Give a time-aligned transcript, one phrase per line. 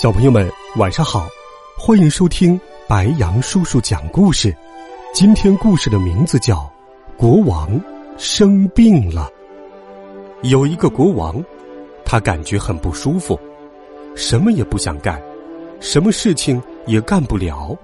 [0.00, 1.26] 小朋友们，晚上好！
[1.76, 4.56] 欢迎收听白羊叔叔讲故事。
[5.12, 6.58] 今天故事的名字叫
[7.16, 7.68] 《国王
[8.16, 9.28] 生病了》。
[10.48, 11.42] 有一个国王，
[12.04, 13.36] 他感觉很不舒服，
[14.14, 15.20] 什么也不想干，
[15.80, 17.76] 什么事情也干不了。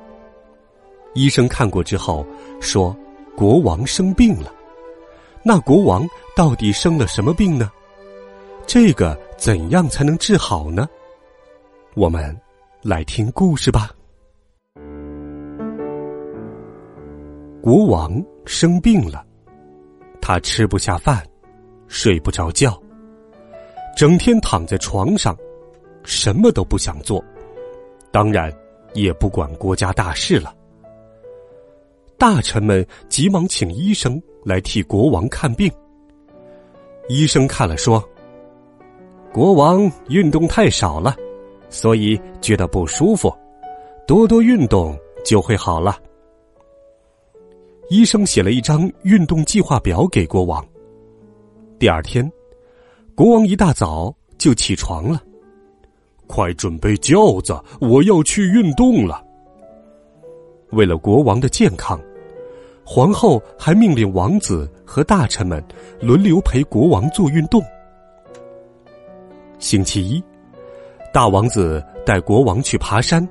[1.14, 2.24] 医生看过之后
[2.60, 2.96] 说，
[3.36, 4.54] 国王生病了。
[5.42, 7.68] 那国王到底生了什么病呢？
[8.68, 10.88] 这个怎样才能治好呢？
[11.96, 12.36] 我们
[12.82, 13.88] 来听故事吧。
[17.62, 19.24] 国王生病了，
[20.20, 21.24] 他吃不下饭，
[21.86, 22.76] 睡不着觉，
[23.96, 25.36] 整天躺在床上，
[26.02, 27.24] 什么都不想做，
[28.10, 28.52] 当然
[28.94, 30.52] 也不管国家大事了。
[32.18, 35.70] 大臣们急忙请医生来替国王看病。
[37.08, 38.02] 医生看了说
[39.32, 41.14] ：“国王运动太少了。”
[41.74, 43.36] 所以觉得不舒服，
[44.06, 45.98] 多多运动就会好了。
[47.90, 50.64] 医生写了一张运动计划表给国王。
[51.76, 52.30] 第二天，
[53.16, 55.20] 国王一大早就起床了，
[56.28, 59.20] 快准备轿子，我要去运动了。
[60.70, 62.00] 为了国王的健康，
[62.84, 65.62] 皇后还命令王子和大臣们
[66.00, 67.60] 轮流陪国王做运动。
[69.58, 70.22] 星期一。
[71.14, 73.24] 大王子带国王去爬山，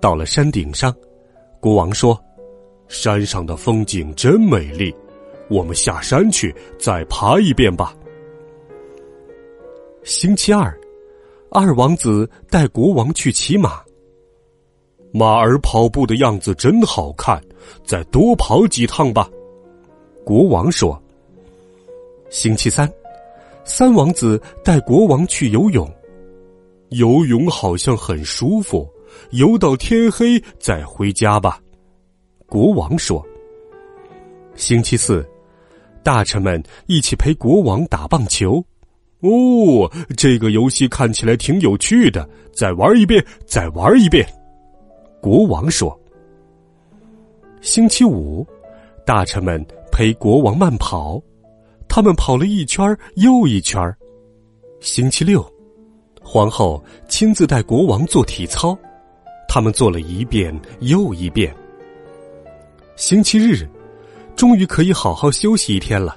[0.00, 0.94] 到了山顶上，
[1.58, 2.16] 国王说
[2.86, 4.94] ：“山上的风景真美丽，
[5.50, 7.92] 我们下山去再爬一遍吧。”
[10.04, 10.72] 星期二，
[11.50, 13.82] 二王子带国王去骑马，
[15.12, 17.42] 马儿跑步的样子真好看，
[17.84, 19.28] 再多跑几趟吧。
[20.24, 20.96] 国王说
[22.30, 22.88] ：“星期三，
[23.64, 25.84] 三王子带国王去游泳。”
[26.92, 28.88] 游泳好像很舒服，
[29.30, 31.58] 游到天黑再回家吧。
[32.46, 33.24] 国王说
[34.56, 35.26] ：“星期四，
[36.02, 38.62] 大臣们一起陪国王打棒球。
[39.20, 44.26] 哦，这个游戏看起来挺有趣的，再玩一遍，再玩一遍。”
[45.22, 45.98] 国王说
[47.62, 48.46] ：“星期五，
[49.06, 51.22] 大臣们陪国王慢跑，
[51.88, 53.80] 他们跑了一圈又一圈。
[54.80, 55.42] 星期六。”
[56.32, 58.74] 皇后亲自带国王做体操，
[59.46, 61.54] 他们做了一遍又一遍。
[62.96, 63.68] 星期日，
[64.34, 66.16] 终于可以好好休息一天了。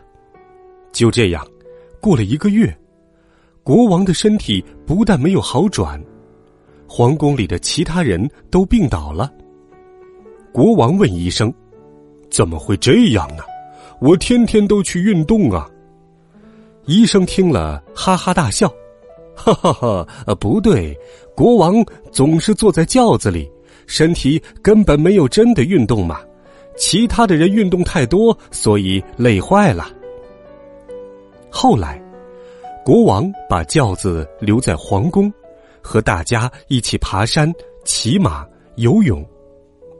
[0.93, 1.45] 就这样，
[1.99, 2.73] 过了一个月，
[3.61, 6.01] 国王的身体不但没有好转，
[6.87, 9.29] 皇宫里的其他人都病倒了。
[10.53, 11.53] 国王问医生
[12.31, 13.43] ：“怎么会这样呢？
[13.99, 15.69] 我天天都去运动啊！”
[16.87, 18.73] 医生听了，哈哈大笑。
[19.35, 20.07] 哈哈哈！
[20.25, 20.97] 呃，不对，
[21.35, 23.51] 国王总是坐在轿子里，
[23.85, 26.19] 身体根本没有真的运动嘛。
[26.77, 29.87] 其他的人运动太多，所以累坏了。
[31.49, 32.01] 后来，
[32.83, 35.31] 国王把轿子留在皇宫，
[35.81, 37.51] 和大家一起爬山、
[37.85, 39.25] 骑马、游泳。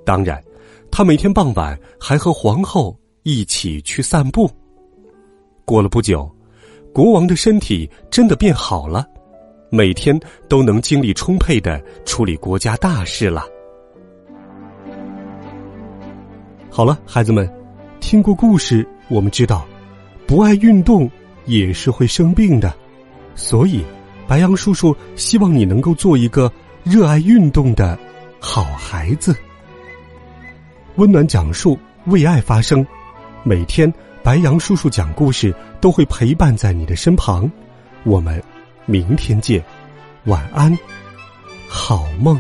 [0.04, 0.44] 当然，
[0.92, 4.50] 他每天傍晚还和皇后一起去散步。
[5.64, 6.30] 过了不久，
[6.94, 9.08] 国王的身体真的变好了。
[9.76, 13.46] 每天都能精力充沛的处理国家大事了。
[16.70, 17.46] 好了，孩子们，
[18.00, 19.68] 听过故事，我们知道，
[20.26, 21.12] 不爱运动
[21.44, 22.74] 也是会生病的。
[23.36, 23.84] 所以，
[24.26, 26.50] 白杨叔叔希望你能够做一个
[26.86, 28.00] 热爱运动的
[28.40, 29.36] 好孩子。
[30.96, 32.86] 温暖讲述，为爱发声。
[33.44, 37.52] 每天，白杨叔叔讲故事都会陪伴在你的身旁。
[38.06, 38.42] 我们。
[38.86, 39.64] 明天见，
[40.26, 40.78] 晚安，
[41.68, 42.40] 好梦。